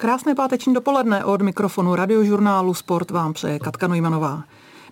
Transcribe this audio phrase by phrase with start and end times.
[0.00, 4.42] Krásné páteční dopoledne od mikrofonu radiožurnálu Sport vám přeje Katka Nojmanová.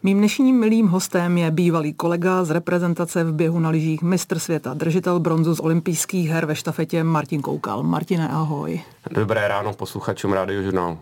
[0.03, 4.75] Mým dnešním milým hostem je bývalý kolega z reprezentace v běhu na lyžích mistr světa,
[4.75, 7.83] držitel bronzu z olympijských her ve štafetě Martin Koukal.
[7.83, 8.81] Martine, ahoj.
[9.11, 10.99] Dobré ráno posluchačům radiožurnálu.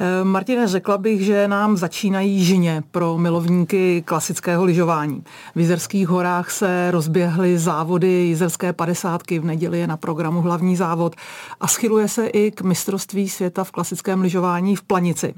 [0.00, 5.24] Eh, Martine, řekla bych, že nám začínají žině pro milovníky klasického lyžování.
[5.54, 11.16] V Jizerských horách se rozběhly závody Jizerské padesátky, v neděli je na programu hlavní závod
[11.60, 15.34] a schyluje se i k mistrovství světa v klasickém lyžování v Planici.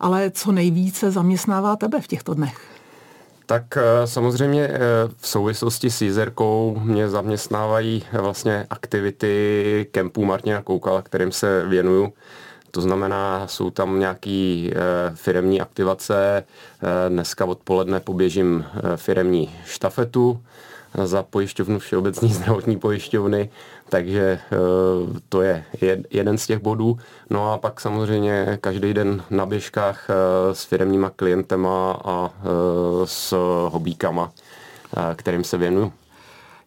[0.00, 2.60] Ale co nejvíce zaměstnává tebe v těchto dnech?
[3.46, 4.78] Tak eh, samozřejmě eh,
[5.16, 12.12] v souvislosti s Jizerkou mě zaměstnávají vlastně aktivity kempů Martina Koukala, kterým se věnuju
[12.70, 14.76] to znamená, jsou tam nějaký e,
[15.14, 16.44] firemní aktivace.
[16.44, 20.40] E, dneska odpoledne poběžím e, firemní štafetu
[21.04, 23.50] za pojišťovnu Všeobecní zdravotní pojišťovny,
[23.88, 24.40] takže
[25.28, 25.64] to je
[26.10, 26.98] jeden z těch bodů.
[27.30, 30.08] No a pak samozřejmě každý den na běžkách
[30.52, 32.30] s firemníma klientema a
[33.04, 33.34] s
[33.68, 34.30] hobíkama,
[35.16, 35.92] kterým se věnuju.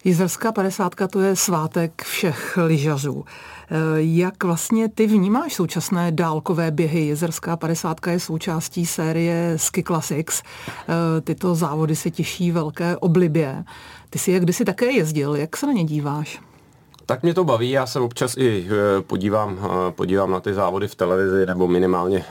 [0.04, 3.24] Jizerská 50 to je svátek všech lyžařů.
[3.24, 7.06] Eh, jak vlastně ty vnímáš současné dálkové běhy?
[7.06, 10.42] Jezerská 50 je součástí série Ski Classics.
[10.42, 13.64] Eh, tyto závody se těší velké oblibě.
[14.10, 16.40] Ty si jak kdysi také jezdil, jak se na ně díváš?
[17.06, 19.58] Tak mě to baví, já se občas i eh, podívám,
[19.90, 22.24] podívám na ty závody v televizi nebo minimálně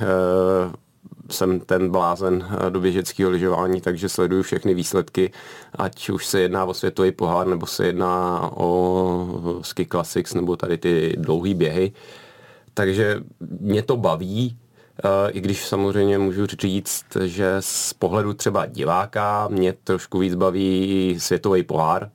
[1.30, 5.32] jsem ten blázen eh, do běžeckého lyžování, takže sleduju všechny výsledky,
[5.76, 10.78] ať už se jedná o světový pohár, nebo se jedná o Ski Classics, nebo tady
[10.78, 11.92] ty dlouhé běhy.
[12.74, 13.24] Takže
[13.60, 14.58] mě to baví,
[15.04, 21.16] eh, i když samozřejmě můžu říct, že z pohledu třeba diváka mě trošku víc baví
[21.20, 22.12] světový pohár,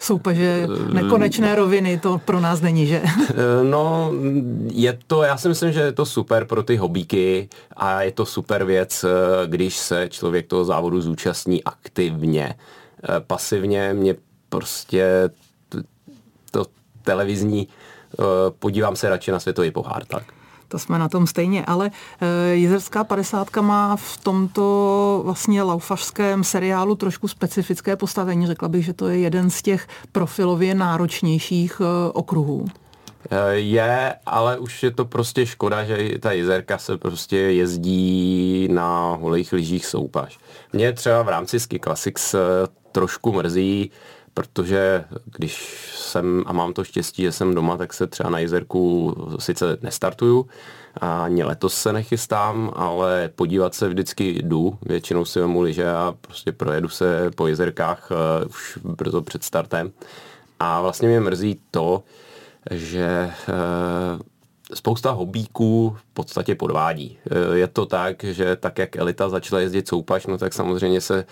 [0.00, 3.02] soupeže nekonečné roviny, to pro nás není, že?
[3.70, 4.12] No,
[4.72, 8.26] je to, já si myslím, že je to super pro ty hobíky a je to
[8.26, 9.04] super věc,
[9.46, 12.54] když se člověk toho závodu zúčastní aktivně.
[13.26, 14.14] Pasivně mě
[14.48, 15.30] prostě
[16.50, 16.66] to
[17.02, 17.68] televizní,
[18.58, 20.22] podívám se radši na světový pohár, tak
[20.68, 21.90] to jsme na tom stejně, ale
[22.20, 28.46] e, Jizerská padesátka má v tomto vlastně laufařském seriálu trošku specifické postavení.
[28.46, 32.66] Řekla bych, že to je jeden z těch profilově náročnějších e, okruhů.
[33.30, 39.18] Eh, je, ale už je to prostě škoda, že ta jezerka se prostě jezdí na
[39.20, 40.38] holých lyžích soupaž.
[40.72, 42.34] Mě třeba v rámci Ski Classics
[42.92, 43.90] trošku mrzí,
[44.36, 49.14] protože když jsem, a mám to štěstí, že jsem doma, tak se třeba na jezerku
[49.38, 50.46] sice nestartuju,
[51.00, 56.14] a ani letos se nechystám, ale podívat se vždycky jdu, většinou si vemu liže a
[56.20, 59.92] prostě projedu se po jezerkách uh, už brzo před startem.
[60.60, 62.02] A vlastně mě mrzí to,
[62.70, 64.20] že uh,
[64.74, 67.18] spousta hobíků v podstatě podvádí.
[67.30, 71.24] Eh, je to tak, že tak, jak elita začala jezdit soupaž, no tak samozřejmě se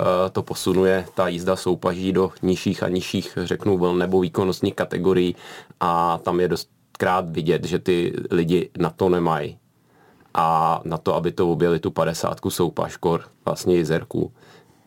[0.00, 5.36] eh, to posunuje, ta jízda soupaží do nižších a nižších, řeknu, vln nebo výkonnostních kategorií
[5.80, 9.58] a tam je dostkrát vidět, že ty lidi na to nemají.
[10.34, 14.32] A na to, aby to objeli tu padesátku soupaž, kor vlastně jezerku.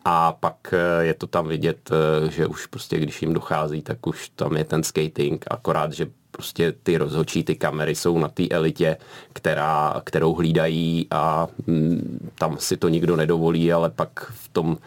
[0.04, 1.90] A pak eh, je to tam vidět,
[2.28, 6.72] že už prostě, když jim dochází, tak už tam je ten skating, akorát, že prostě
[6.82, 8.96] ty rozhočí, ty kamery jsou na té elitě,
[9.32, 14.78] která, kterou hlídají a mm, tam si to nikdo nedovolí, ale pak v tom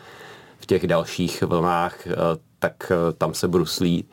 [0.60, 2.14] v těch dalších vlnách, eh,
[2.60, 4.06] tak eh, tam se bruslí.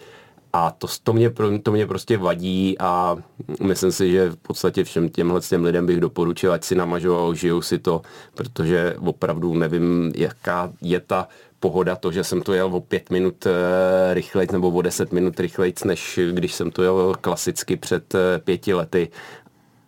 [0.52, 1.30] A to, to, mě,
[1.62, 3.16] to mě prostě vadí a
[3.62, 7.34] myslím si, že v podstatě všem těmhle těm lidem bych doporučil, ať si namažou a
[7.34, 8.02] žijou si to,
[8.34, 11.28] protože opravdu nevím, jaká je ta
[11.60, 15.40] pohoda to, že jsem to jel o pět minut eh, rychleji nebo o deset minut
[15.40, 19.08] rychleji, než když jsem to jel klasicky před eh, pěti lety,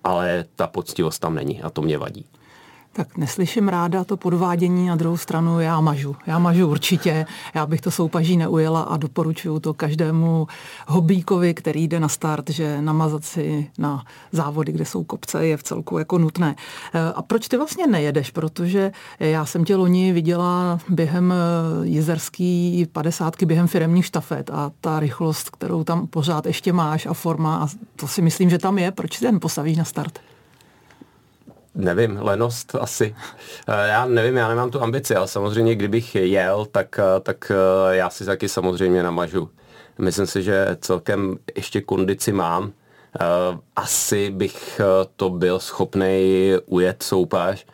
[0.04, 2.26] ale ta poctivost tam není a to mě vadí.
[2.92, 6.16] Tak neslyším ráda to podvádění, na druhou stranu já mažu.
[6.26, 10.46] Já mažu určitě, já bych to soupaží neujela a doporučuju to každému
[10.86, 15.62] hobíkovi, který jde na start, že namazat si na závody, kde jsou kopce, je v
[15.62, 16.56] celku jako nutné.
[16.94, 18.30] E, a proč ty vlastně nejedeš?
[18.30, 21.36] Protože já jsem tě loni viděla během e,
[21.86, 27.56] jezerský padesátky, během firemních štafet a ta rychlost, kterou tam pořád ještě máš a forma,
[27.56, 28.90] a to si myslím, že tam je.
[28.90, 30.18] Proč ten postavíš na start?
[31.74, 33.16] Nevím, lenost asi.
[33.68, 37.96] Eh, já nevím, já nemám tu ambici, ale samozřejmě kdybych jel, tak, eh, tak eh,
[37.96, 39.50] já si taky samozřejmě namažu.
[39.98, 42.72] Myslím si, že celkem ještě kondici mám.
[43.76, 44.80] Asi bych
[45.16, 47.66] to byl schopný ujet soupaž,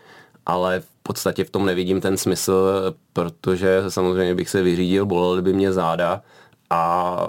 [0.46, 2.54] ale v podstatě v tom nevidím ten smysl,
[3.12, 6.22] protože samozřejmě bych se vyřídil, bolely by mě záda
[6.70, 6.80] a,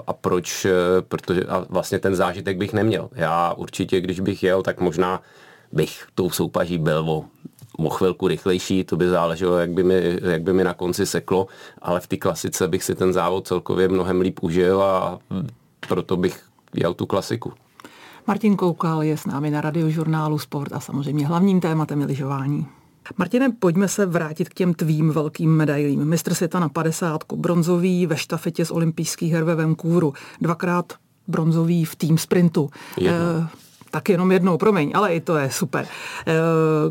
[0.06, 0.66] a proč,
[1.08, 3.08] protože a vlastně ten zážitek bych neměl.
[3.14, 5.22] Já určitě, když bych jel, tak možná
[5.72, 7.24] bych tou soupaží byl o,
[7.76, 11.46] o chvilku rychlejší, to by záleželo, jak by, mi, jak by mi na konci seklo,
[11.82, 15.18] ale v té klasice bych si ten závod celkově mnohem líp užil a
[15.88, 17.52] proto bych jel tu klasiku.
[18.26, 22.66] Martin Koukal je s námi na radiožurnálu Sport a samozřejmě hlavním tématem je lyžování.
[23.16, 26.04] Martine, pojďme se vrátit k těm tvým velkým medailím.
[26.04, 30.92] Mistr světa na 50, bronzový ve štafetě z olympijských her ve Vancouveru, dvakrát
[31.28, 32.70] bronzový v tým sprintu.
[32.96, 33.48] Jedno.
[33.96, 35.86] Tak jenom jednou, promiň, ale i to je super.
[36.26, 36.32] Eh,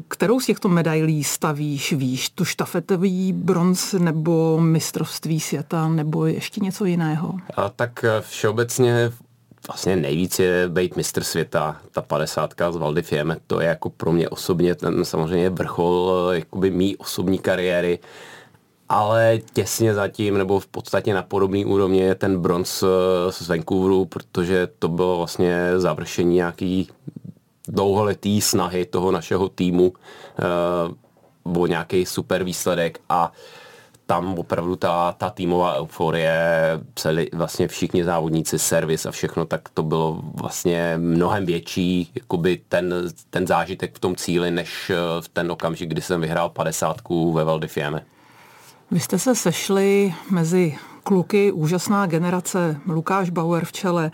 [0.08, 2.30] kterou z těchto medailí stavíš výš?
[2.30, 7.34] Tu štafetový bronz nebo mistrovství světa nebo ještě něco jiného?
[7.56, 9.12] A tak eh, všeobecně
[9.68, 14.12] vlastně nejvíc je být mistr světa, ta padesátka z Val Fiemme, to je jako pro
[14.12, 18.00] mě osobně ten samozřejmě vrchol eh, jakoby mý osobní kariéry,
[18.90, 22.88] ale těsně zatím, nebo v podstatě na podobný úrovni je ten bronz eh,
[23.32, 26.90] z Vancouveru, protože to bylo vlastně završení nějaký
[27.68, 29.94] dlouholetý snahy toho našeho týmu
[31.44, 33.32] uh, o nějaký super výsledek a
[34.06, 36.40] tam opravdu ta, ta týmová euforie,
[36.96, 42.94] celý, vlastně všichni závodníci, servis a všechno, tak to bylo vlastně mnohem větší, jakoby ten,
[43.30, 46.98] ten zážitek v tom cíli, než eh, v ten okamžik, kdy jsem vyhrál 50
[47.34, 48.06] ve Val di Fiemme.
[48.92, 54.12] Vy jste se sešli mezi kluky, úžasná generace, Lukáš Bauer v čele,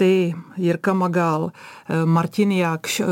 [0.00, 1.52] ty, Jirka Magal,
[1.88, 3.06] eh, Martin Jakš, eh,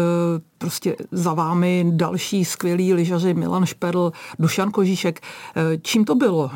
[0.58, 5.20] prostě za vámi další skvělí lyžaři Milan Šperl, Dušan Kožíšek.
[5.20, 6.50] Eh, čím to bylo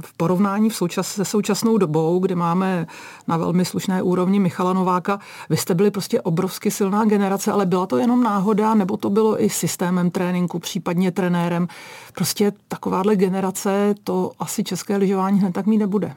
[0.00, 2.86] v porovnání v součas, se současnou dobou, kdy máme
[3.28, 5.20] na velmi slušné úrovni Michala Nováka?
[5.50, 9.44] Vy jste byli prostě obrovsky silná generace, ale byla to jenom náhoda, nebo to bylo
[9.44, 11.68] i systémem tréninku, případně trenérem?
[12.14, 16.14] Prostě takováhle generace to asi české lyžování hned tak mít nebude.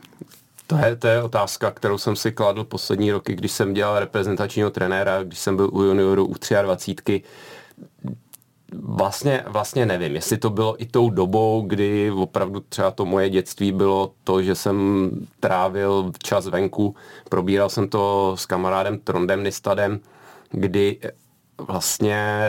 [0.70, 4.70] To je, to je otázka, kterou jsem si kladl poslední roky, když jsem dělal reprezentačního
[4.70, 7.24] trenéra, když jsem byl u juniorů u 23.
[8.74, 13.72] Vlastně, vlastně nevím, jestli to bylo i tou dobou, kdy opravdu třeba to moje dětství
[13.72, 16.96] bylo to, že jsem trávil čas venku,
[17.30, 20.00] probíral jsem to s kamarádem Trondem Nistadem,
[20.52, 21.00] kdy
[21.58, 22.44] vlastně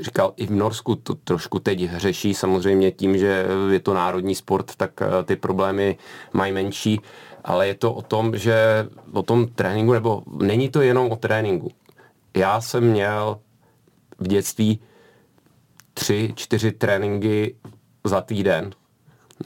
[0.00, 4.76] říkal, i v Norsku to trošku teď hřeší, samozřejmě tím, že je to národní sport,
[4.76, 5.98] tak eh, ty problémy
[6.32, 7.00] mají menší,
[7.44, 11.70] ale je to o tom, že o tom tréninku, nebo není to jenom o tréninku.
[12.36, 13.38] Já jsem měl
[14.18, 14.80] v dětství
[15.94, 17.56] tři, čtyři tréninky
[18.04, 18.70] za týden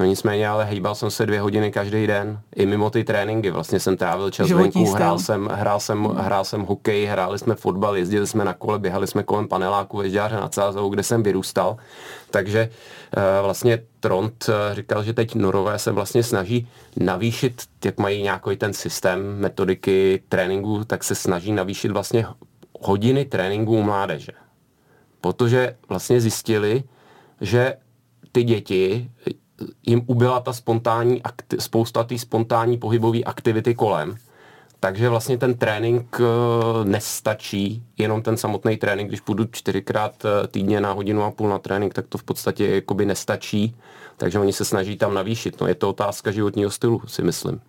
[0.01, 3.51] No nicméně, ale hýbal jsem se dvě hodiny každý den, i mimo ty tréninky.
[3.51, 7.55] Vlastně jsem trávil čas Životní venku, hrál jsem, hrál, jsem, hrál jsem hokej, hráli jsme
[7.55, 11.77] fotbal, jezdili jsme na kole, běhali jsme kolem paneláku ve na Cázovou, kde jsem vyrůstal.
[12.31, 12.69] Takže
[13.17, 18.57] uh, vlastně Tront uh, říkal, že teď Norové se vlastně snaží navýšit, jak mají nějaký
[18.57, 22.27] ten systém metodiky tréninku, tak se snaží navýšit vlastně
[22.81, 24.33] hodiny tréninku u mládeže.
[25.21, 26.83] Protože vlastně zjistili,
[27.41, 27.75] že
[28.33, 29.11] ty děti
[29.87, 34.17] jim ubyla ta spontánní, akti- spousta té spontánní pohybové aktivity kolem.
[34.81, 40.81] Takže vlastně ten trénink uh, nestačí, jenom ten samotný trénink, když půjdu čtyřikrát uh, týdně
[40.81, 43.77] na hodinu a půl na trénink, tak to v podstatě jakoby nestačí,
[44.17, 45.61] takže oni se snaží tam navýšit.
[45.61, 47.61] No, je to otázka životního stylu, si myslím.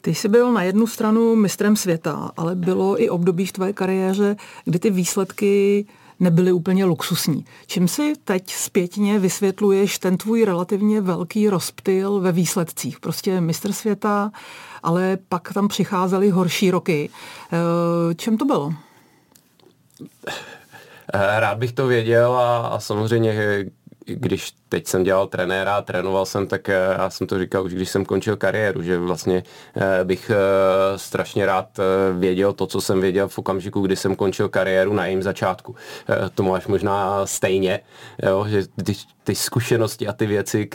[0.00, 4.36] Ty jsi byl na jednu stranu mistrem světa, ale bylo i období v tvé kariéře,
[4.64, 5.86] kdy ty výsledky
[6.20, 7.44] nebyly úplně luxusní.
[7.66, 13.00] Čím si teď zpětně vysvětluješ ten tvůj relativně velký rozptyl ve výsledcích?
[13.00, 14.30] Prostě mistr světa,
[14.82, 17.10] ale pak tam přicházely horší roky.
[17.52, 18.72] Eh, čem to bylo?
[21.14, 23.64] Eh, rád bych to věděl a, a samozřejmě
[24.06, 27.74] když teď jsem dělal trenéra a trénoval jsem, tak eh, já jsem to říkal už,
[27.74, 29.42] když jsem končil kariéru, že vlastně
[29.76, 31.80] eh, bych eh, strašně rád
[32.18, 35.74] věděl to, co jsem věděl v okamžiku, kdy jsem končil kariéru na jejím začátku.
[36.34, 37.80] To máš možná stejně,
[38.22, 38.92] jo, že ty,
[39.24, 40.68] ty zkušenosti a ty věci,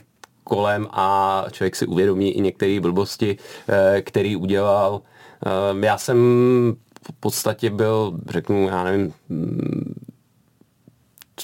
[0.43, 3.37] kolem a člověk si uvědomí i některé blbosti,
[4.01, 5.01] který udělal.
[5.81, 6.17] Já jsem
[7.03, 9.13] v podstatě byl, řeknu, já nevím,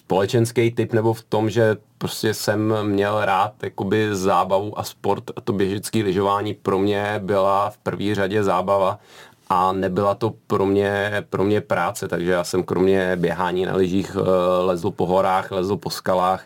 [0.05, 5.41] společenský typ nebo v tom, že prostě jsem měl rád jakoby zábavu a sport a
[5.41, 9.00] to běžecké lyžování pro mě byla v první řadě zábava
[9.50, 14.17] a nebyla to pro mě, pro mě práce, takže já jsem kromě běhání na lyžích
[14.19, 14.21] eh,
[14.63, 16.45] lezl po horách, lezl po skalách,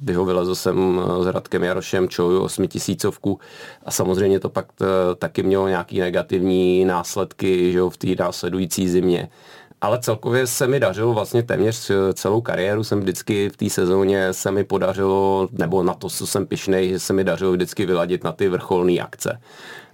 [0.00, 3.40] Vyho vylezl jsem eh, s Radkem Jarošem Čoju osmitisícovku
[3.84, 8.88] a samozřejmě to pak eh, taky mělo nějaký negativní následky že jo, v té následující
[8.88, 9.28] zimě
[9.80, 14.50] ale celkově se mi dařilo vlastně téměř celou kariéru jsem vždycky v té sezóně se
[14.50, 18.32] mi podařilo, nebo na to, co jsem pišnej, že se mi dařilo vždycky vyladit na
[18.32, 19.38] ty vrcholné akce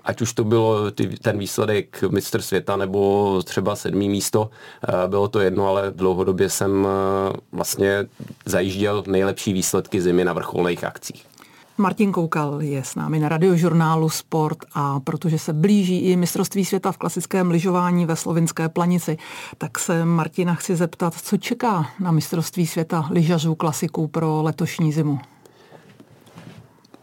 [0.04, 4.50] ať už to bylo ty, ten výsledek mistr světa nebo třeba sedmý místo,
[4.88, 8.06] eh, bylo to jedno, ale dlouhodobě jsem eh, vlastně
[8.44, 11.31] zajížděl nejlepší výsledky zimy na vrcholných akcích.
[11.78, 16.92] Martin Koukal je s námi na radiožurnálu Sport a protože se blíží i mistrovství světa
[16.92, 19.18] v klasickém lyžování ve slovinské planici,
[19.58, 25.18] tak se Martina chci zeptat, co čeká na mistrovství světa lyžařů klasiků pro letošní zimu.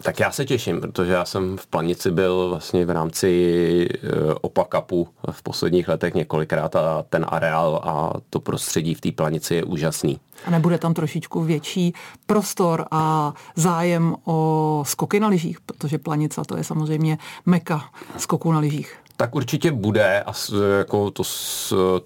[0.03, 4.07] Tak já se těším, protože já jsem v Planici byl vlastně v rámci eh,
[4.41, 9.63] Opakapu v posledních letech několikrát a ten areál a to prostředí v té Planici je
[9.63, 10.19] úžasný.
[10.45, 11.93] A nebude tam trošičku větší
[12.25, 17.83] prostor a zájem o skoky na lyžích, protože Planica to je samozřejmě meka
[18.17, 18.95] skoku na lyžích.
[19.17, 20.33] Tak určitě bude, a
[20.77, 21.23] jako to,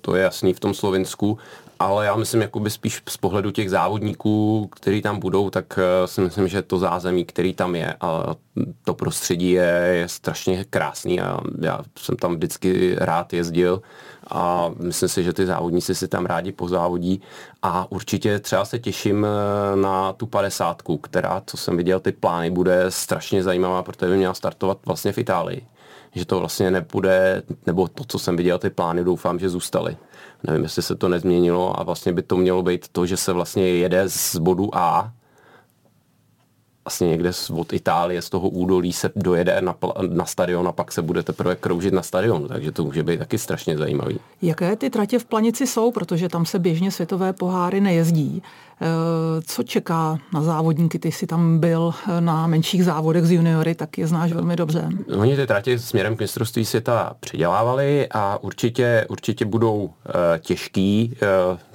[0.02, 1.38] to je jasný v tom Slovinsku,
[1.84, 6.22] ale já myslím jakoby spíš z pohledu těch závodníků, který tam budou, tak eh, si
[6.22, 8.36] myslím, že to zázemí, který tam je a
[8.84, 13.82] to prostředí je, je strašně krásný a já jsem tam vždycky rád jezdil
[14.32, 17.22] a myslím si, že ty závodníci si tam rádi pozávodí
[17.62, 22.52] a určitě třeba se těším eh, na tu padesátku, která, co jsem viděl, ty plány
[22.52, 25.66] bude strašně zajímavá, protože by měla startovat vlastně v Itálii
[26.16, 29.98] že to vlastně nebude, nebo to, co jsem viděl, ty plány, doufám, že zůstaly.
[30.44, 33.68] Nevím, jestli se to nezměnilo a vlastně by to mělo být to, že se vlastně
[33.68, 35.12] jede z bodu A
[36.86, 39.76] vlastně někde od Itálie, z toho údolí se dojede na,
[40.10, 43.38] na stadion a pak se bude teprve kroužit na stadion, takže to může být taky
[43.38, 44.20] strašně zajímavý.
[44.42, 48.44] Jaké ty tratě v Planici jsou, protože tam se běžně světové poháry nejezdí.
[48.82, 51.00] E, co čeká na závodníky?
[51.00, 54.90] Ty jsi tam byl na menších závodech z juniory, tak je znáš velmi dobře.
[55.18, 59.90] Oni ty tratě směrem k mistrovství světa předělávali a určitě, určitě budou
[60.36, 61.18] e, těžký.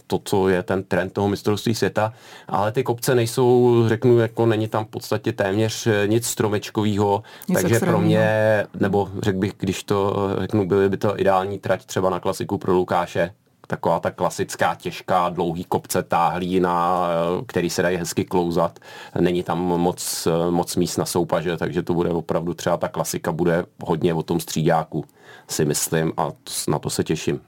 [0.09, 2.13] To, co je ten trend toho mistrovství světa,
[2.49, 7.69] ale ty kopce nejsou, řeknu, jako není tam v podstatě téměř eh, nic stromečkového, takže
[7.69, 7.99] extrémního.
[7.99, 12.21] pro mě, nebo řekl bych, když to řeknu, byly by to ideální trať třeba na
[12.21, 13.31] klasiku pro Lukáše,
[13.69, 18.79] taková ta klasická, těžká, dlouhý kopce táhlí, na, eh, který se dají hezky klouzat.
[19.21, 23.33] Není tam moc, eh, moc míst na soupaže, takže to bude opravdu třeba ta klasika
[23.33, 25.05] bude hodně o tom střídáku,
[25.49, 26.31] si myslím, a
[26.69, 27.41] na to se těším.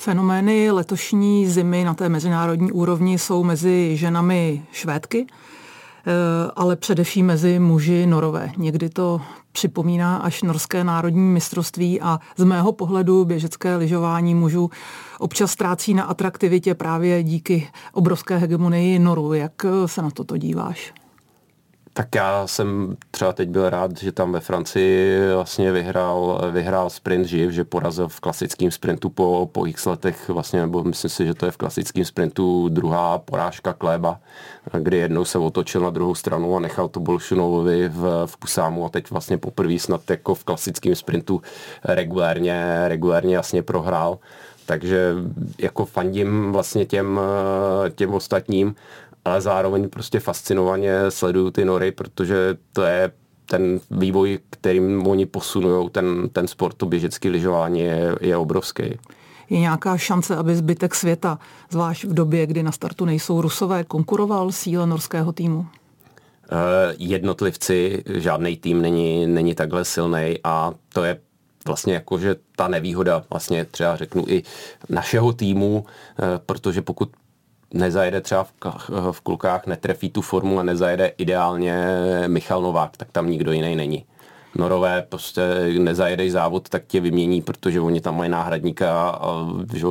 [0.00, 6.12] Fenomény letošní zimy na té mezinárodní úrovni jsou mezi ženami švédky, eh,
[6.56, 8.52] ale především mezi muži norové.
[8.56, 9.20] Někdy to
[9.52, 14.70] připomíná až norské národní mistrovství a z mého pohledu běžecké lyžování mužů
[15.18, 19.32] občas ztrácí na atraktivitě právě díky obrovské hegemonii noru.
[19.32, 19.52] Jak
[19.86, 20.92] se na toto díváš?
[21.92, 27.26] Tak já jsem třeba teď byl rád, že tam ve Francii vlastně vyhrál, vyhrál sprint
[27.26, 31.34] živ, že porazil v klasickém sprintu po, po x letech vlastně, nebo myslím si, že
[31.34, 34.20] to je v klasickém sprintu druhá porážka Kléba,
[34.78, 38.88] kdy jednou se otočil na druhou stranu a nechal to Bolšunovovi v, v Kusámu a
[38.88, 41.42] teď vlastně poprvé snad jako v klasickém sprintu
[41.84, 44.18] regulérně, regulérně jasně prohrál.
[44.66, 45.14] Takže
[45.58, 47.20] jako fandím vlastně těm,
[47.94, 48.74] těm ostatním
[49.24, 53.12] ale zároveň prostě fascinovaně sleduju ty nory, protože to je
[53.46, 58.82] ten vývoj, kterým oni posunují ten, ten sport, to běžecké lyžování je, je obrovský.
[59.50, 61.38] Je nějaká šance, aby zbytek světa,
[61.70, 65.58] zvlášť v době, kdy na startu nejsou rusové, konkuroval síle norského týmu?
[65.58, 65.66] Uh,
[66.98, 71.20] jednotlivci, žádný tým není, není takhle silný a to je
[71.66, 74.42] vlastně jakože ta nevýhoda vlastně třeba řeknu i
[74.88, 77.10] našeho týmu, eh, protože pokud
[77.74, 78.52] nezajede třeba v,
[79.10, 81.84] v klukách, netrefí tu formu a nezajede ideálně
[82.26, 84.04] Michal Novák, tak tam nikdo jiný není.
[84.54, 85.42] Norové prostě
[85.78, 89.86] nezajedej závod, tak tě vymění, protože oni tam mají náhradníka a že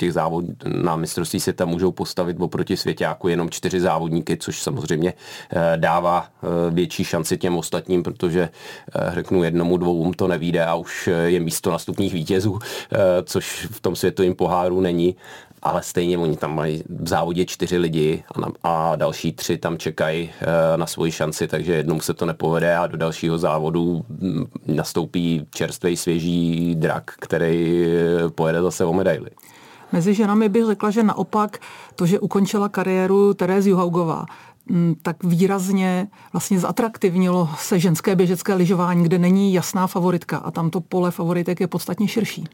[0.00, 5.76] těch závod na mistrovství světa můžou postavit oproti svěťáku jenom čtyři závodníky, což samozřejmě eh,
[5.76, 11.08] dává eh, větší šanci těm ostatním, protože eh, řeknu jednomu, dvou to nevíde a už
[11.24, 12.58] je místo nastupních vítězů,
[13.24, 15.16] což v tom světovém poháru není
[15.62, 19.78] ale stejně oni tam mají v závodě čtyři lidi a, na, a další tři tam
[19.78, 20.30] čekají
[20.74, 25.46] e, na svoji šanci, takže jednou se to nepovede a do dalšího závodu mm, nastoupí
[25.50, 29.30] čerstvý svěží drak, který eh, pojede zase o medaily.
[29.92, 31.58] Mezi ženami bych řekla, že naopak
[31.94, 34.26] to, že ukončila kariéru Teréz Juhaugová,
[34.66, 40.70] mm, tak výrazně vlastně zatraktivnilo se ženské běžecké lyžování, kde není jasná favoritka a tam
[40.70, 42.44] to pole favoritek je podstatně širší.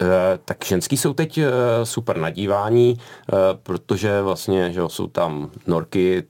[0.00, 1.50] Eh, tak ženský jsou teď eh,
[1.84, 6.24] super nadívání, eh, protože vlastně že jsou tam norky,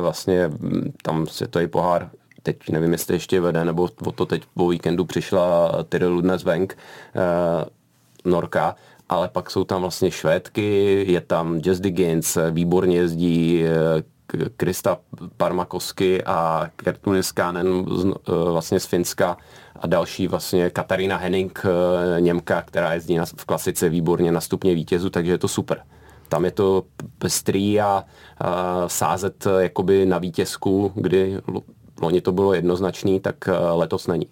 [0.00, 2.10] vlastně hm, tam světový pohár
[2.42, 6.78] teď nevím, jestli ještě vede, nebo o to teď po víkendu přišla Tyrell Ludnes Venk,
[8.24, 8.76] Norka,
[9.08, 13.64] ale pak jsou tam vlastně Švédky, je tam Jess Diggins, výborně jezdí
[14.56, 14.98] Krista
[15.36, 17.84] Parmakosky a Kertunis Kánen
[18.26, 19.36] vlastně z Finska
[19.80, 21.62] a další vlastně Katarína Henning,
[22.18, 25.82] Němka, která jezdí v klasice výborně na stupně vítězu, takže je to super.
[26.28, 26.82] Tam je to
[27.18, 28.04] pestrý a,
[28.38, 31.40] a sázet jakoby na vítězku, kdy
[32.02, 33.36] loni to bylo jednoznačný, tak
[33.74, 34.26] letos není.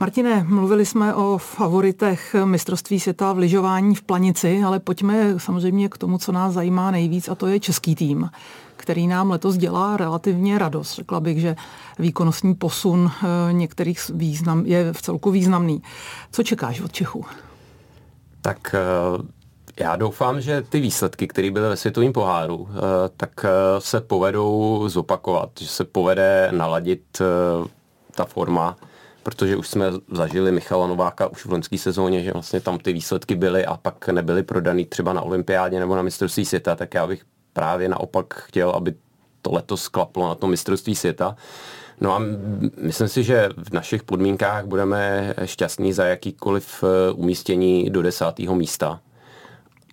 [0.00, 5.98] Martine, mluvili jsme o favoritech mistrovství světa v lyžování v Planici, ale pojďme samozřejmě k
[5.98, 8.30] tomu, co nás zajímá nejvíc, a to je český tým,
[8.76, 10.94] který nám letos dělá relativně radost.
[10.94, 11.56] Řekla bych, že
[11.98, 15.82] výkonnostní posun eh, některých význam, je v celku významný.
[16.32, 17.24] Co čekáš od Čechů?
[18.40, 22.78] Tak eh, já doufám, že ty výsledky, které byly ve světovém poháru, eh,
[23.16, 23.46] tak
[23.78, 27.22] se povedou zopakovat, že se povede naladit
[28.14, 28.76] ta forma
[29.24, 33.34] protože už jsme zažili Michala Nováka už v loňské sezóně, že vlastně tam ty výsledky
[33.34, 37.22] byly a pak nebyly prodaný třeba na olympiádě nebo na mistrovství světa, tak já bych
[37.52, 38.94] právě naopak chtěl, aby
[39.42, 41.36] to letos klaplo na to mistrovství světa.
[42.00, 42.22] No a
[42.76, 49.00] myslím si, že v našich podmínkách budeme šťastní za jakýkoliv eh, umístění do desátého místa,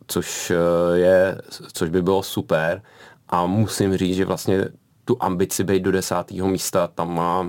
[0.07, 1.41] což, eh, je,
[1.73, 2.81] což by bylo super.
[3.29, 4.67] A musím říct, že vlastně
[5.05, 7.47] tu ambici být do desátého místa tam má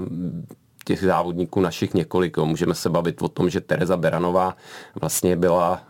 [0.84, 2.38] těch závodníků našich několik.
[2.38, 4.56] Můžeme se bavit o tom, že Tereza Beranová
[5.00, 5.80] vlastně byla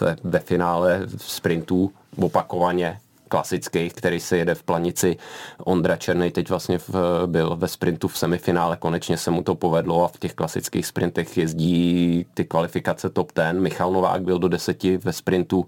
[0.00, 5.16] ve, ve finále sprintů opakovaně klasických, který se jede v planici.
[5.58, 6.90] Ondra Černý teď vlastně v,
[7.26, 11.36] byl ve sprintu v semifinále, konečně se mu to povedlo a v těch klasických sprintech
[11.36, 13.60] jezdí ty kvalifikace top ten.
[13.60, 15.66] Michal Novák byl do deseti ve sprintu,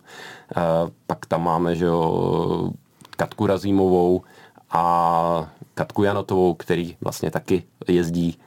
[1.06, 2.70] pak tam máme, že jo,
[3.16, 4.22] Katku Razímovou
[4.70, 8.38] a Katku Janotovou, který vlastně taky jezdí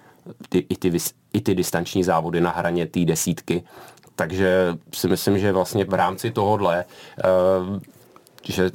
[0.49, 0.97] ty, i, ty,
[1.33, 3.63] i ty distanční závody na hraně té desítky.
[4.15, 6.85] Takže si myslím, že vlastně v rámci tohohle,
[7.65, 7.79] uh,
[8.43, 8.71] že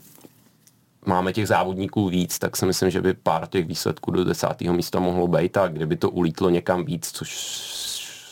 [1.06, 5.00] máme těch závodníků víc, tak si myslím, že by pár těch výsledků do desátého místa
[5.00, 7.30] mohlo být a kdyby to ulítlo někam víc, což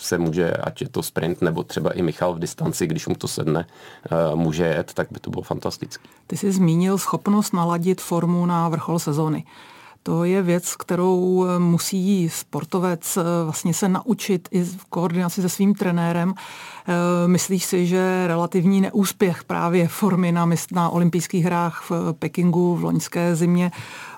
[0.00, 3.28] se může, ať je to sprint nebo třeba i Michal v distanci, když mu to
[3.28, 3.66] sedne,
[4.30, 6.08] uh, může jet, tak by to bylo fantastické.
[6.26, 9.44] Ty jsi zmínil schopnost naladit formu na vrchol sezóny.
[10.02, 15.48] To je věc, kterou eh, musí sportovec eh, vlastně se naučit i v koordinaci se
[15.48, 16.34] svým trenérem.
[16.34, 22.84] Eh, myslíš si, že relativní neúspěch právě formy na, na olympijských hrách v Pekingu v
[22.84, 23.70] loňské zimě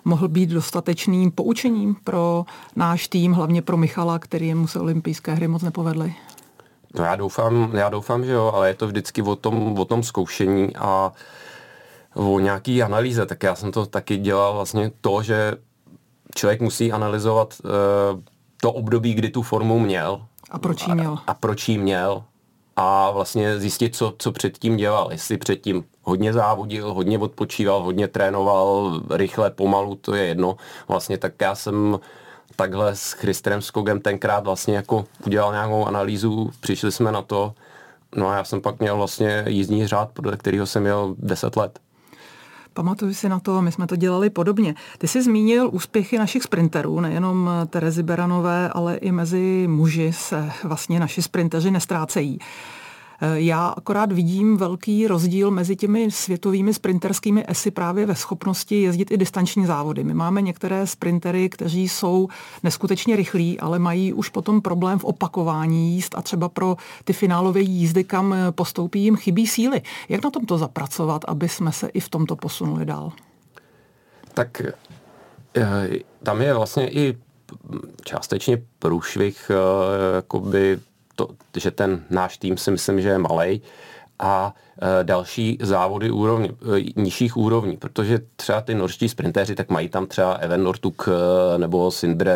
[0.05, 2.45] mohl být dostatečným poučením pro
[2.77, 6.15] náš tým, hlavně pro Michala, který mu se olympijské hry moc nepovedly?
[6.99, 10.03] No já doufám, já doufám, že jo, ale je to vždycky o tom, o tom
[10.03, 11.13] zkoušení a
[12.15, 15.57] o nějaký analýze, tak já jsem to taky dělal vlastně to, že
[16.35, 18.21] člověk musí analyzovat uh,
[18.61, 20.23] to období, kdy tu formu měl.
[20.51, 21.13] A proč jí měl.
[21.13, 22.25] A, a proč jí měl.
[22.77, 25.09] A vlastně zjistit, co, co předtím dělal.
[25.13, 30.57] Jestli předtím hodně závodil, hodně odpočíval, hodně trénoval, rychle, pomalu, to je jedno.
[30.89, 31.99] Vlastně tak já jsem
[32.57, 37.55] takhle s Christrem Skogem tenkrát vlastně jako udělal nějakou analýzu, přišli jsme na to,
[38.17, 41.79] no a já jsem pak měl vlastně jízdní řád, podle kterého jsem měl 10 let.
[42.75, 44.75] Pamatuju si na to, my jsme to dělali podobně.
[44.99, 51.01] Ty jsi zmínil úspěchy našich sprinterů, nejenom Terezy Beranové, ale i mezi muži se vlastně
[51.01, 52.39] naši sprinteři nestrácejí.
[53.35, 59.17] Já akorát vidím velký rozdíl mezi těmi světovými sprinterskými esy právě ve schopnosti jezdit i
[59.17, 60.05] distanční závody.
[60.05, 62.29] My máme některé sprintery, kteří jsou
[62.63, 67.61] neskutečně rychlí, ale mají už potom problém v opakování jíst a třeba pro ty finálové
[67.61, 69.83] jízdy, kam postoupí, jim chybí síly.
[70.09, 73.13] Jak na tomto zapracovat, aby jsme se i v tomto posunuli dál?
[74.35, 74.63] Tak
[75.57, 75.89] eh,
[76.23, 77.19] tam je vlastně i
[78.05, 80.79] částečně průšvih eh, jakoby
[81.15, 83.51] to, že ten náš tým si myslím, že je malý
[84.19, 84.55] a
[85.03, 90.35] další závody úrovni, e, nižších úrovní, protože třeba ty norští sprintéři, tak mají tam třeba
[90.35, 92.35] Even Nortuk e, nebo Sindre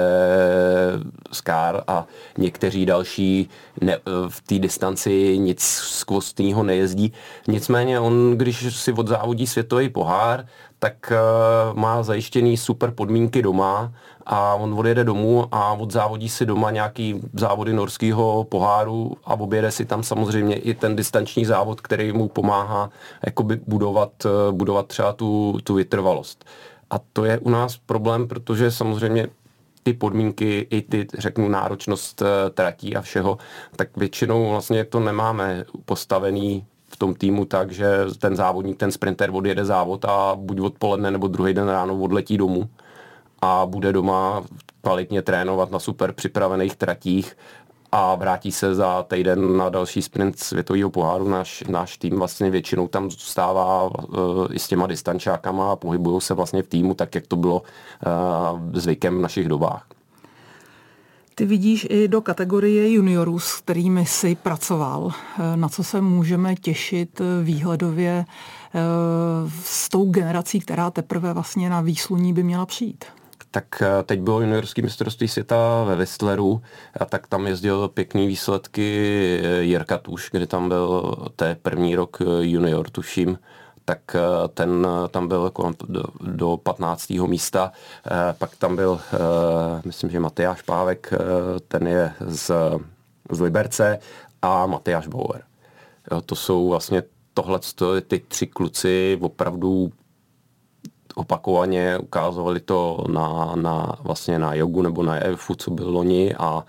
[1.33, 2.07] Skar a
[2.39, 3.49] někteří další
[3.81, 3.99] ne,
[4.29, 7.13] v té distanci nic skvostného nejezdí.
[7.49, 10.47] Nicméně on, když si odzávodí světový pohár,
[10.79, 11.13] tak
[11.75, 13.93] má zajištěný super podmínky doma
[14.27, 19.85] a on odjede domů a odzávodí si doma nějaký závody norského poháru a objede si
[19.85, 22.91] tam samozřejmě i ten distanční závod, který mu pomáhá
[23.27, 26.45] jakoby budovat, uh, budovat třeba tu, tu vytrvalost.
[26.91, 29.27] A to je u nás problém, protože samozřejmě
[29.83, 33.39] ty podmínky, i ty, řeknu, náročnost uh, tratí a všeho,
[33.77, 37.87] tak většinou vlastně to nemáme postavený v tom týmu tak, že
[38.19, 42.69] ten závodník, ten sprinter odjede závod a buď odpoledne nebo druhý den ráno odletí domů
[43.41, 44.45] a bude doma
[44.83, 47.37] kvalitně trénovat na super připravených tratích
[47.93, 51.29] a vrátí se za týden na další sprint světového poháru.
[51.29, 56.35] Náš, náš tým vlastně většinou tam zůstává uh, i s těma distančákama a pohybují se
[56.35, 59.87] vlastně v týmu tak, jak to bylo uh, zvykem v našich dobách.
[61.35, 65.11] Ty vidíš i do kategorie juniorů, s kterými jsi pracoval.
[65.55, 68.25] Na co se můžeme těšit výhledově
[69.65, 73.05] s tou generací, která teprve vlastně na výsluní by měla přijít?
[73.51, 76.63] Tak eh, teď bylo juniorský mistrovství světa ve Whistleru
[77.01, 82.19] a tak tam jezdil pěkný výsledky eh, Jirka Tuš, kdy tam byl, je první rok
[82.21, 83.39] eh, junior, tuším,
[83.85, 84.17] tak
[84.55, 85.53] ten tam byl
[85.89, 87.11] do, do 15.
[87.11, 87.73] místa.
[88.39, 89.01] Pak tam byl,
[89.85, 91.13] myslím, že Matyáš Pávek,
[91.69, 92.51] ten je z,
[93.31, 93.99] z Liberce
[94.43, 95.43] a Matyáš Bauer.
[96.27, 97.03] To jsou vlastně
[97.35, 97.61] tohle,
[98.07, 99.93] ty tři kluci opravdu
[101.19, 106.65] opakovaně ukázali to na, na, vlastně na jogu nebo na EFU, co byl loni a,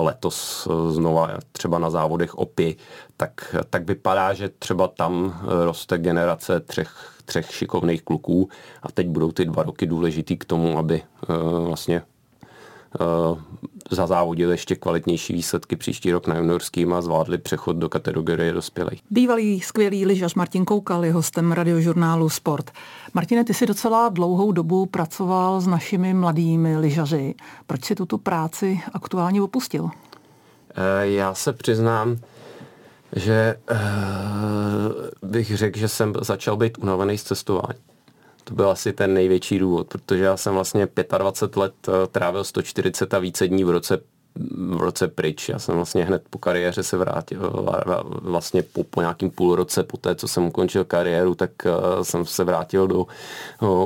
[0.00, 2.76] letos znova třeba na závodech OPI,
[3.16, 8.48] tak, tak vypadá, že třeba tam roste generace třech, třech šikovných kluků
[8.82, 12.02] a teď budou ty dva roky důležitý k tomu, aby uh, vlastně
[13.00, 13.38] uh,
[13.90, 19.00] zazávodili ještě kvalitnější výsledky příští rok na juniorským a zvládli přechod do kategorie dospělých.
[19.10, 22.70] Bývalý skvělý lyžař Martin Koukal je hostem radiožurnálu Sport.
[23.14, 27.34] Martine, ty si docela dlouhou dobu pracoval s našimi mladými lyžaři.
[27.66, 29.90] Proč si tuto práci aktuálně opustil?
[30.74, 32.16] Eh, já se přiznám,
[33.16, 37.78] že uh, bych řekl, že jsem začal být unavený z cestování.
[38.48, 43.14] To byl asi ten největší důvod, protože já jsem vlastně 25 let eh, trávil 140
[43.14, 44.00] a více dní v roce
[44.58, 45.48] v roce pryč.
[45.48, 47.66] Já jsem vlastně hned po kariéře se vrátil,
[48.22, 52.26] vlastně po, po nějakým půl roce po té, co jsem ukončil kariéru, tak uh, jsem
[52.26, 53.06] se vrátil do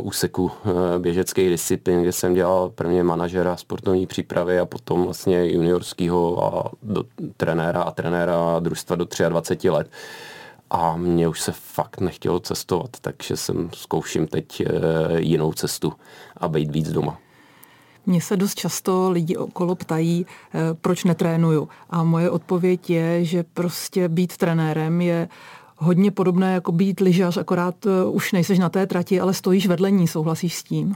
[0.02, 6.44] úseku uh, běžeckých disciplín, kde jsem dělal prvně manažera sportovní přípravy a potom vlastně juniorského
[6.44, 7.04] a do,
[7.36, 9.90] trenéra a trenéra družstva do 23 let.
[10.70, 14.66] A mě už se fakt nechtělo cestovat, takže jsem zkouším teď eh,
[15.20, 15.92] jinou cestu
[16.36, 17.18] a být víc doma.
[18.06, 21.68] Mně se dost často lidi okolo ptají, eh, proč netrénuju.
[21.90, 25.28] A moje odpověď je, že prostě být trenérem je
[25.76, 29.90] hodně podobné jako být lyžař, akorát eh, už nejseš na té trati, ale stojíš vedle
[29.90, 30.94] ní, souhlasíš s tím?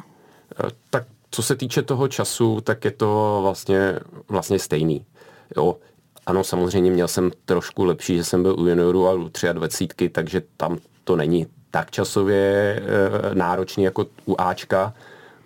[0.91, 5.05] Tak co se týče toho času, tak je to vlastně, vlastně stejný.
[5.57, 5.77] Jo,
[6.27, 10.43] ano, samozřejmě měl jsem trošku lepší, že jsem byl u junioru a u 23, takže
[10.57, 14.95] tam to není tak časově e, náročný jako u Ačka,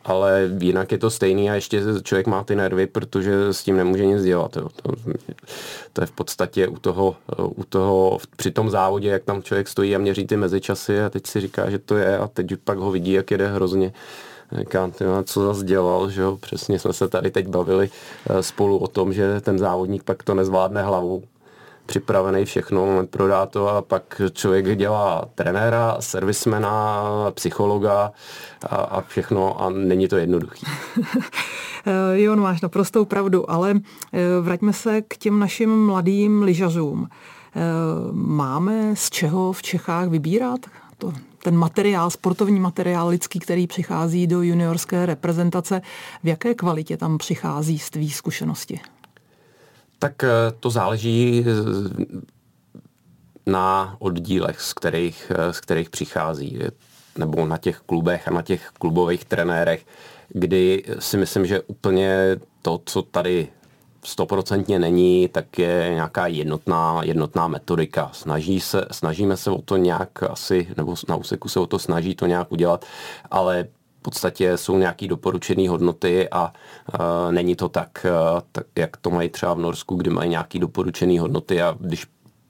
[0.05, 4.07] ale jinak je to stejný a ještě člověk má ty nervy, protože s tím nemůže
[4.07, 4.57] nic dělat.
[4.57, 4.69] Jo.
[4.83, 4.93] To,
[5.93, 9.95] to je v podstatě u toho, u toho, při tom závodě, jak tam člověk stojí
[9.95, 12.91] a měří ty mezičasy a teď si říká, že to je a teď pak ho
[12.91, 13.93] vidí, jak jede hrozně
[14.53, 17.91] Říkám, tyma, co zase dělal, že jo, přesně jsme se tady teď bavili
[18.31, 21.23] eh, spolu o tom, že ten závodník pak to nezvládne hlavou
[21.87, 28.13] připravený všechno, moment prodá to a pak člověk dělá trenéra, servismena, psychologa
[28.69, 30.67] a, a všechno a není to jednoduchý.
[31.87, 33.75] Eh, jo, no máš naprostou pravdu, ale
[34.13, 37.09] eh, vraťme se k těm našim mladým lyžařům.
[38.13, 40.61] Máme z čeho v Čechách vybírat?
[40.99, 45.83] To ten materiál, sportovní materiál lidský, který přichází do juniorské reprezentace,
[46.25, 48.81] v jaké kvalitě tam přichází z tvý zkušenosti?
[49.99, 50.29] Tak eh,
[50.61, 51.53] to záleží eh,
[53.47, 56.59] na oddílech, z kterých, eh, z kterých přichází,
[57.19, 59.87] nebo na těch klubech a na těch klubových trenérech,
[60.29, 63.49] kdy si myslím, že úplně to, co tady
[64.05, 68.11] stoprocentně není, tak je nějaká jednotná, jednotná metodika.
[68.13, 72.15] Snaží se, snažíme se o to nějak asi, nebo na úseku se o to snaží
[72.15, 72.85] to nějak udělat,
[73.31, 73.67] ale
[73.99, 79.11] v podstatě jsou nějaké doporučené hodnoty a uh, není to tak, uh, tak, jak to
[79.11, 82.07] mají třeba v Norsku, kde mají nějaké doporučené hodnoty a když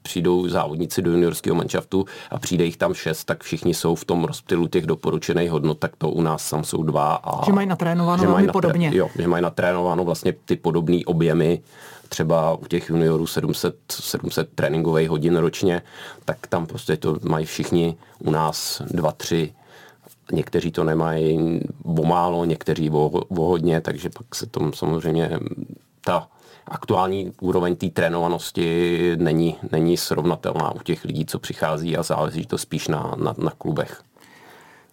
[0.08, 4.24] přijdou závodníci do juniorského manšaftu a přijde jich tam šest, tak všichni jsou v tom
[4.24, 7.14] rozptylu těch doporučených hodnot, tak to u nás tam jsou dva.
[7.14, 8.90] A že mají natrénováno že mají natré, podobně.
[8.94, 11.60] Jo, že mají natrénováno vlastně ty podobné objemy,
[12.08, 15.82] třeba u těch juniorů 700, 700 tréninkových hodin ročně,
[16.24, 19.52] tak tam prostě to mají všichni u nás dva, tři
[20.32, 25.30] Někteří to nemají o málo, někteří o, o hodně, takže pak se tom samozřejmě
[26.00, 26.28] ta
[26.70, 32.58] aktuální úroveň té trénovanosti není, není srovnatelná u těch lidí, co přichází a záleží to
[32.58, 34.02] spíš na, na, na klubech.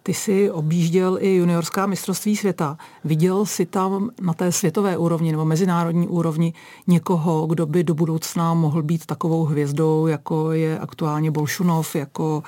[0.06, 2.78] Ty jsi objížděl i juniorská mistrovství světa.
[3.04, 6.52] Viděl jsi tam na té světové úrovni nebo mezinárodní úrovni
[6.86, 12.42] někoho, kdo by do budoucna mohl být takovou hvězdou, jako je aktuálně Bolšunov, jako,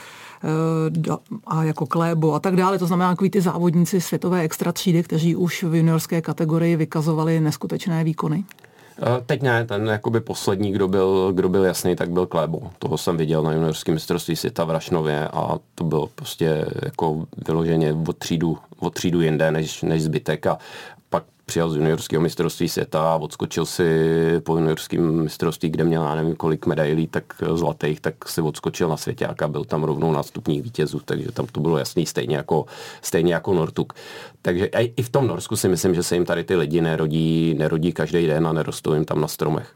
[0.45, 2.79] eh, a jako Klébo a tak dále.
[2.79, 8.05] To znamená takový ty závodníci světové extra třídy, kteří už v juniorské kategorii vykazovali neskutečné
[8.05, 8.45] výkony?
[9.27, 12.61] Teď ne, ten jakoby poslední, kdo byl, kdo byl jasný, tak byl Klébo.
[12.79, 17.97] Toho jsem viděl na juniorském mistrovství světa v Rašnově a to bylo prostě jako vyloženě
[18.09, 20.59] od třídu, od třídu jinde než, než zbytek a
[21.49, 23.85] pak přijel z juniorského mistrovství světa a odskočil si
[24.45, 28.97] po juniorském mistrovství, kde měl já nevím kolik medailí, tak zlatých, tak si odskočil na
[28.97, 32.67] svěťák a byl tam rovnou na stupních vítězů, takže tam to bylo jasný stejně jako,
[33.03, 33.93] stejně jako Nortuk.
[34.43, 37.93] Takže i v tom Norsku si myslím, že se jim tady ty lidi nerodí, nerodí
[37.93, 39.75] každý den a nerostou jim tam na stromech.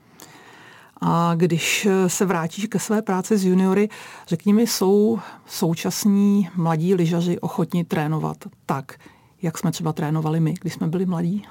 [1.01, 3.89] A když se vrátíš ke své práci s juniory,
[4.29, 8.93] řekni mi, jsou současní mladí lyžaři ochotni trénovat tak,
[9.43, 11.47] jak jsme třeba trénovali my, když jsme byli mladí?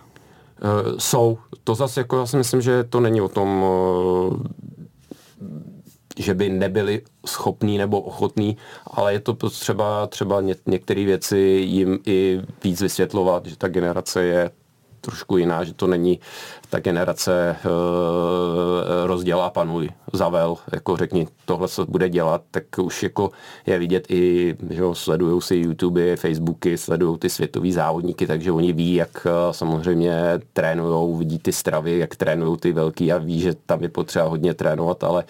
[0.64, 1.38] Uh, jsou.
[1.64, 4.38] To zase jako já si myslím, že to není o tom, uh,
[6.18, 12.00] že by nebyli schopní nebo ochotní, ale je to třeba, třeba ně, některé věci jim
[12.06, 14.52] i víc vysvětlovat, že ta generace je
[15.02, 16.20] trošku jiná, že to není
[16.70, 17.72] ta generace uh,
[19.06, 23.32] rozdělá panuj, zavel, jako řekni, tohle se bude dělat, tak už jako
[23.66, 28.94] je vidět i, že sledují si YouTube, Facebooky, sledují ty světový závodníky, takže oni ví,
[28.94, 33.84] jak uh, samozřejmě trénují, vidí ty stravy, jak trénují ty velký a ví, že tam
[33.84, 35.24] je potřeba hodně trénovat, ale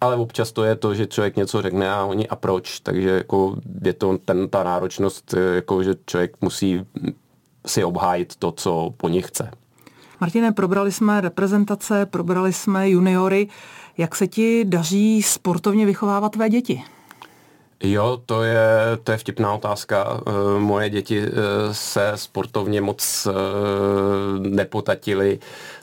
[0.00, 3.56] ale občas to je to, že člověk něco řekne a oni a proč, takže jako
[3.84, 6.86] je to ten, ta náročnost, jako že člověk musí
[7.70, 9.50] si obhájit to, co po nich chce.
[10.20, 13.48] Martine, probrali jsme reprezentace, probrali jsme juniory.
[13.98, 16.84] Jak se ti daří sportovně vychovávat tvé děti?
[17.82, 18.58] Jo, to je,
[19.04, 20.20] to je vtipná otázka.
[20.26, 21.30] Eh, moje děti eh,
[21.72, 23.32] se sportovně moc eh,
[24.38, 25.38] nepotatily,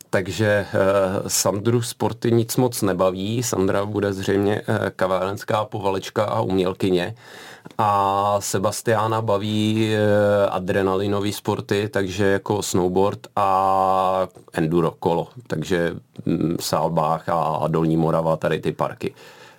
[0.10, 0.65] takže
[1.28, 3.43] Sandru sporty nic moc nebaví.
[3.43, 4.62] Sandra bude zřejmě
[4.95, 7.15] kavárenská povalečka a umělkyně
[7.77, 15.93] a Sebastiána baví eh, adrenalinové sporty, takže jako snowboard a enduro kolo, takže
[16.25, 19.13] mm, Sálbách a Dolní Morava, tady ty parky.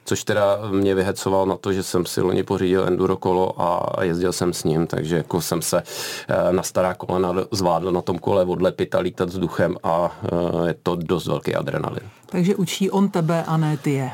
[0.05, 4.33] Což teda mě vyhecoval na to, že jsem si loni pořídil enduro kolo a jezdil
[4.33, 5.83] jsem s ním, takže jako jsem se
[6.29, 10.75] eh, na stará kolena zvládl na tom kole odlepit a lítat vzduchem a eh, je
[10.83, 12.03] to dost velký adrenalin.
[12.27, 14.11] Takže učí on tebe a ne ty je.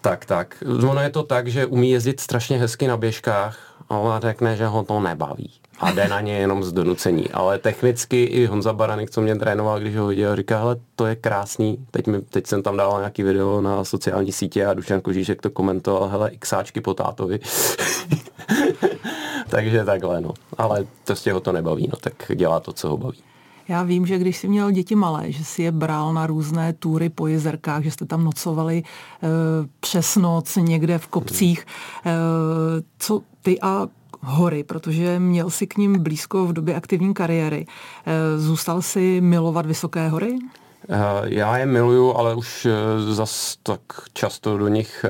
[0.00, 0.64] Tak, tak.
[0.88, 4.66] Ono je to tak, že umí jezdit strašně hezky na běžkách a ona řekne, že
[4.66, 5.50] ho to nebaví.
[5.80, 7.30] A jde na ně jenom z donucení.
[7.30, 11.16] Ale technicky i Honza Baranek, co mě trénoval, když ho viděl, říká, hele, to je
[11.16, 11.86] krásný.
[11.90, 15.50] Teď, mi, teď jsem tam dával nějaký video na sociální sítě a Dušan Kožíšek to
[15.50, 17.40] komentoval, hele, xáčky po tátovi.
[19.48, 20.34] Takže takhle, no.
[20.58, 23.18] Ale prostě ho to nebaví, no, tak dělá to, co ho baví.
[23.68, 27.08] Já vím, že když jsi měl děti malé, že si je bral na různé túry
[27.08, 28.82] po jezerkách, že jste tam nocovali e,
[29.80, 31.66] přes noc někde v kopcích.
[32.06, 32.12] E,
[32.98, 33.86] co ty a
[34.20, 37.66] hory, protože měl si k ním blízko v době aktivní kariéry.
[38.06, 40.38] E, zůstal si milovat vysoké hory?
[41.24, 42.66] Já je miluju, ale už
[43.10, 43.80] zas tak
[44.12, 45.04] často do nich,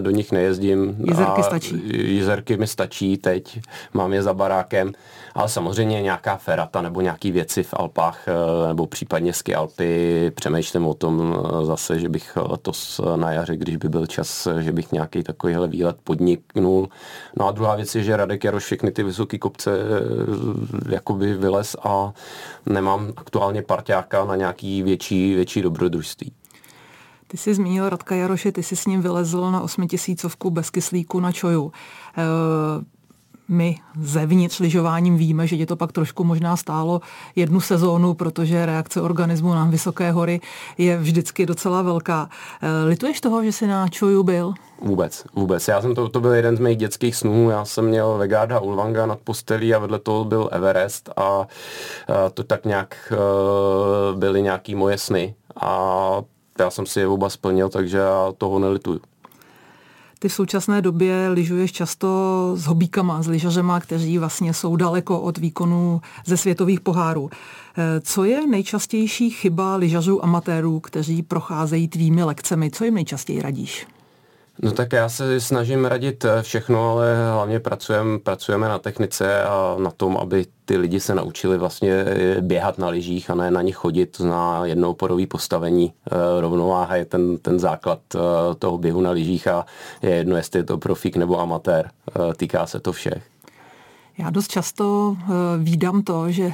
[0.00, 0.96] do nich nejezdím.
[0.98, 1.82] Jezerky stačí.
[2.16, 3.60] Jezerky mi stačí teď,
[3.94, 4.92] mám je za barákem
[5.36, 10.32] ale samozřejmě nějaká ferata nebo nějaký věci v Alpách eh, nebo případně ski Alpy.
[10.34, 14.72] Přemýšlím o tom eh, zase, že bych letos na jaře, když by byl čas, že
[14.72, 16.88] bych nějaký takovýhle výlet podniknul.
[17.36, 21.76] No a druhá věc je, že Radek Jaroš všechny ty vysoké kopce eh, jakoby vylez
[21.84, 22.12] a
[22.66, 26.32] nemám aktuálně parťáka na nějaký větší, větší dobrodružství.
[27.28, 31.32] Ty jsi zmínil Radka Jaroše, ty jsi s ním vylezl na osmitisícovku bez kyslíku na
[31.32, 31.72] Čoju
[33.48, 37.00] my zevnitř lyžováním víme, že tě to pak trošku možná stálo
[37.36, 40.40] jednu sezónu, protože reakce organismu na vysoké hory
[40.78, 42.28] je vždycky docela velká.
[42.62, 44.54] Eh, lituješ toho, že jsi na Čoju byl?
[44.80, 45.68] Vůbec, vůbec.
[45.68, 47.50] Já jsem to, to byl jeden z mých dětských snů.
[47.50, 51.46] Já jsem měl Vegarda Ulvanga nad postelí a vedle toho byl Everest a, a
[52.34, 55.34] to tak nějak uh, byly nějaký moje sny.
[55.60, 56.22] A
[56.58, 59.00] já jsem si je oba splnil, takže já toho nelituju.
[60.26, 62.08] Ty v současné době lyžuješ často
[62.56, 67.30] s hobíkama, s lyžařema, kteří vlastně jsou daleko od výkonu ze světových pohárů.
[67.30, 72.70] Eh, co je nejčastější chyba lyžařů amatérů, kteří procházejí tvými lekcemi?
[72.70, 73.86] Co jim nejčastěji radíš?
[74.62, 79.76] No tak já se snažím radit eh, všechno, ale hlavně pracujeme, pracujeme na technice a
[79.78, 83.62] na tom, aby ty lidi se naučili vlastně eh, běhat na lyžích a ne na
[83.62, 85.92] nich chodit na jednouporový postavení.
[86.06, 87.98] Eh, rovnováha je ten, ten základ
[88.58, 89.66] toho běhu na lyžích a
[90.02, 91.90] je jedno, jestli je to profík nebo amatér.
[92.36, 93.22] Týká se to všech.
[94.18, 96.52] Já dost často uh, výdám to, že uh,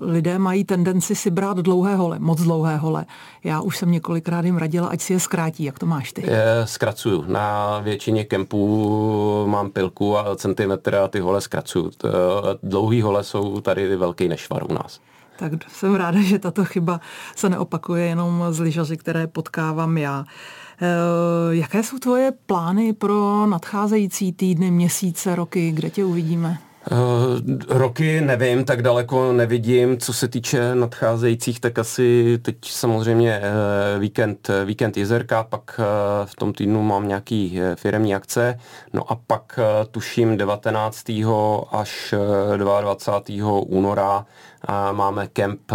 [0.00, 3.06] lidé mají tendenci si brát dlouhé hole, moc dlouhé hole.
[3.44, 5.64] Já už jsem několikrát jim radila, ať si je zkrátí.
[5.64, 6.30] Jak to máš ty?
[6.30, 7.24] Je, zkracuju.
[7.26, 11.90] Na většině kempů mám pilku a centimetr a ty hole zkracuju.
[12.62, 15.00] Dlouhý hole jsou tady velký nešvar u nás.
[15.38, 17.00] Tak jsem ráda, že tato chyba
[17.36, 20.24] se neopakuje jenom z lyžaři, které potkávám já.
[20.80, 26.58] Eh, jaké jsou tvoje plány pro nadcházející týdny, měsíce, roky, kde tě uvidíme?
[26.92, 29.98] Uh, roky nevím, tak daleko nevidím.
[29.98, 35.80] Co se týče nadcházejících, tak asi teď samozřejmě uh, víkend, víkend Jezerka, pak
[36.24, 38.58] v tom týdnu mám nějaký firemní akce,
[38.92, 39.58] no a pak
[39.90, 41.04] tuším 19.
[41.72, 42.14] až
[42.56, 43.52] 22.
[43.52, 44.26] února
[44.92, 45.72] máme kemp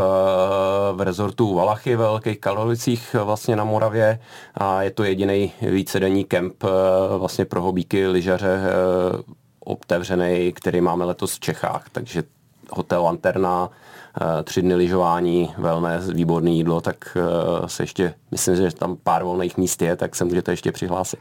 [0.94, 4.20] v rezortu Valachy ve Velkých Kalolicích vlastně na Moravě
[4.56, 6.64] a je to jediný vícedenní kemp
[7.18, 8.60] vlastně pro hobíky, lyžaře
[9.66, 12.24] otevřený, který máme letos v Čechách, takže
[12.70, 13.70] hotel Lanterna,
[14.22, 19.24] eh, tři dny lyžování, wellness, výborné jídlo, tak eh, se ještě, myslím, že tam pár
[19.24, 21.20] volných míst je, tak se můžete ještě přihlásit.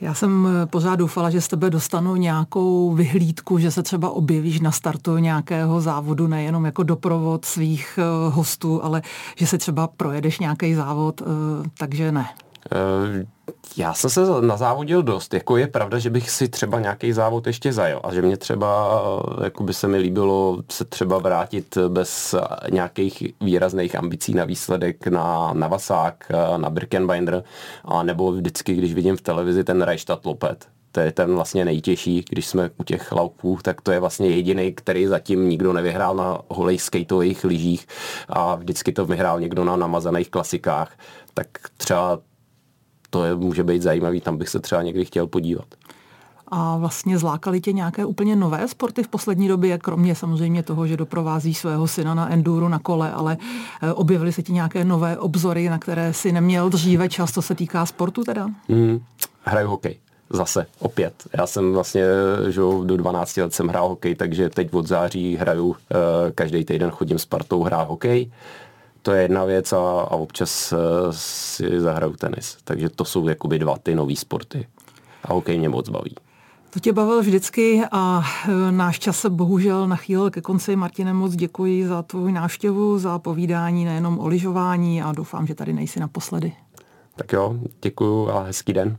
[0.00, 4.60] Já jsem eh, pořád doufala, že z tebe dostanu nějakou vyhlídku, že se třeba objevíš
[4.60, 9.02] na startu nějakého závodu, nejenom jako doprovod svých hostů, ale
[9.36, 11.22] že se třeba projedeš nějaký závod,
[11.78, 12.26] takže ne.
[13.76, 15.34] Já jsem se na závodil dost.
[15.34, 19.00] Jako je pravda, že bych si třeba nějaký závod ještě zajel a že mě třeba,
[19.44, 22.34] jako by se mi líbilo se třeba vrátit bez
[22.70, 27.44] nějakých výrazných ambicí na výsledek na, na Vasák, na Birkenbinder,
[27.84, 32.24] a nebo vždycky, když vidím v televizi ten Reichstadt Lopet, to je ten vlastně nejtěžší,
[32.28, 36.38] když jsme u těch lauků, tak to je vlastně jediný, který zatím nikdo nevyhrál na
[36.48, 37.86] holej skateových lyžích
[38.28, 40.92] a vždycky to vyhrál někdo na namazaných klasikách.
[41.34, 42.18] Tak třeba
[43.10, 45.66] to je, může být zajímavý, tam bych se třeba někdy chtěl podívat.
[46.50, 50.96] A vlastně zlákali tě nějaké úplně nové sporty v poslední době, kromě samozřejmě toho, že
[50.96, 53.36] doprovází svého syna na enduro na kole, ale
[53.82, 57.54] eh, objevily se ti nějaké nové obzory, na které si neměl dříve čas, co se
[57.54, 58.48] týká sportu teda?
[58.68, 59.00] Mm,
[59.44, 59.98] hraju hokej.
[60.30, 61.14] Zase, opět.
[61.38, 62.04] Já jsem vlastně,
[62.48, 65.96] že do 12 let jsem hrál hokej, takže teď od září hraju, eh,
[66.32, 68.30] každý týden chodím s partou hrát hokej
[69.02, 70.78] to je jedna věc a, a občas uh,
[71.10, 72.58] si zahraju tenis.
[72.64, 74.66] Takže to jsou jakoby dva ty nové sporty.
[75.24, 76.14] A hokej mě moc baví.
[76.70, 80.76] To tě bavil vždycky a e, náš čas se bohužel nachýlil ke konci.
[80.76, 85.72] Martine, moc děkuji za tvou návštěvu, za povídání nejenom o lyžování a doufám, že tady
[85.72, 86.52] nejsi naposledy.
[87.16, 88.96] Tak jo, děkuji a hezký den.